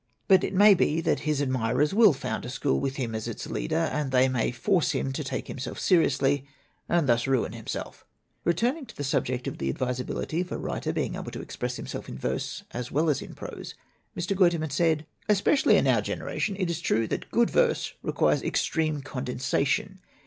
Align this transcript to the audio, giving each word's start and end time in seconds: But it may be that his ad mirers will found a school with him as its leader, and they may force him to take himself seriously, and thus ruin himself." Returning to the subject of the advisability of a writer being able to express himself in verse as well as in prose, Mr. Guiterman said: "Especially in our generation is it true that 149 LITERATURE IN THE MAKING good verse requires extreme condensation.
But 0.27 0.43
it 0.43 0.55
may 0.55 0.73
be 0.73 0.99
that 1.01 1.19
his 1.29 1.43
ad 1.43 1.49
mirers 1.51 1.93
will 1.93 2.11
found 2.11 2.43
a 2.43 2.49
school 2.49 2.79
with 2.79 2.95
him 2.95 3.13
as 3.13 3.27
its 3.27 3.45
leader, 3.45 3.75
and 3.93 4.09
they 4.11 4.27
may 4.27 4.49
force 4.49 4.93
him 4.93 5.13
to 5.13 5.23
take 5.23 5.47
himself 5.47 5.79
seriously, 5.79 6.47
and 6.89 7.07
thus 7.07 7.27
ruin 7.27 7.51
himself." 7.51 8.03
Returning 8.43 8.87
to 8.87 8.95
the 8.97 9.03
subject 9.03 9.45
of 9.45 9.59
the 9.59 9.69
advisability 9.69 10.41
of 10.41 10.51
a 10.51 10.57
writer 10.57 10.91
being 10.91 11.13
able 11.13 11.29
to 11.29 11.41
express 11.41 11.75
himself 11.75 12.09
in 12.09 12.17
verse 12.17 12.63
as 12.71 12.91
well 12.91 13.11
as 13.11 13.21
in 13.21 13.35
prose, 13.35 13.75
Mr. 14.17 14.35
Guiterman 14.35 14.71
said: 14.71 15.05
"Especially 15.29 15.77
in 15.77 15.85
our 15.85 16.01
generation 16.01 16.55
is 16.55 16.79
it 16.79 16.81
true 16.81 17.05
that 17.05 17.31
149 17.31 17.35
LITERATURE 17.35 17.35
IN 17.35 17.43
THE 17.43 17.43
MAKING 17.43 17.43
good 17.45 17.51
verse 17.51 17.93
requires 18.01 18.41
extreme 18.41 19.01
condensation. 19.03 19.99